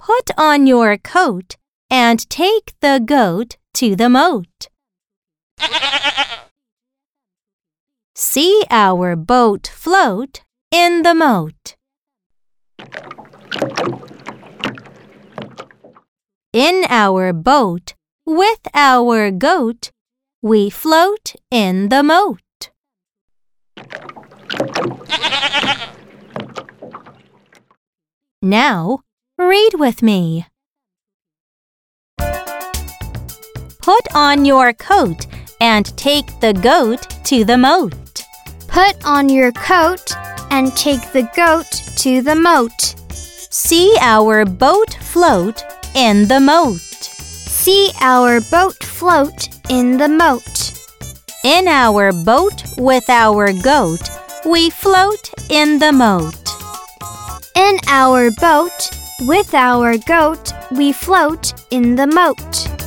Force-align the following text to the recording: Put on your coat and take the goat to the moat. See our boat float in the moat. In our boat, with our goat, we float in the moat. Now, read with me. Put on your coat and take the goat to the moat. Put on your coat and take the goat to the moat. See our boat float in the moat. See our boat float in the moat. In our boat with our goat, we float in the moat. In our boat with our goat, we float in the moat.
Put 0.00 0.30
on 0.38 0.66
your 0.66 0.96
coat 0.96 1.58
and 1.90 2.26
take 2.30 2.72
the 2.80 3.02
goat 3.04 3.58
to 3.74 3.94
the 3.94 4.08
moat. 4.08 4.68
See 8.14 8.64
our 8.70 9.14
boat 9.14 9.66
float 9.66 10.40
in 10.70 11.02
the 11.02 11.14
moat. 11.14 11.76
In 16.54 16.86
our 16.88 17.34
boat, 17.34 17.92
with 18.24 18.60
our 18.72 19.30
goat, 19.30 19.90
we 20.40 20.70
float 20.70 21.34
in 21.50 21.90
the 21.90 22.02
moat. 22.02 22.70
Now, 28.40 29.00
read 29.40 29.74
with 29.74 30.02
me. 30.02 30.46
Put 33.82 34.14
on 34.14 34.44
your 34.44 34.74
coat 34.74 35.26
and 35.60 35.86
take 35.96 36.40
the 36.40 36.52
goat 36.52 37.08
to 37.24 37.44
the 37.44 37.56
moat. 37.56 37.94
Put 38.68 39.04
on 39.04 39.30
your 39.30 39.52
coat 39.52 40.12
and 40.50 40.76
take 40.76 41.00
the 41.12 41.28
goat 41.34 41.70
to 41.96 42.20
the 42.20 42.34
moat. 42.34 42.94
See 43.12 43.96
our 44.00 44.44
boat 44.44 44.94
float 45.00 45.64
in 45.94 46.28
the 46.28 46.40
moat. 46.40 46.78
See 46.78 47.90
our 48.00 48.40
boat 48.42 48.76
float 48.84 49.48
in 49.70 49.96
the 49.96 50.08
moat. 50.08 50.76
In 51.44 51.66
our 51.66 52.12
boat 52.12 52.62
with 52.76 53.08
our 53.08 53.52
goat, 53.54 54.02
we 54.44 54.68
float 54.68 55.30
in 55.48 55.78
the 55.78 55.92
moat. 55.92 56.36
In 57.56 57.78
our 57.88 58.30
boat 58.32 58.99
with 59.20 59.54
our 59.54 59.98
goat, 59.98 60.52
we 60.70 60.92
float 60.92 61.52
in 61.70 61.96
the 61.96 62.06
moat. 62.06 62.79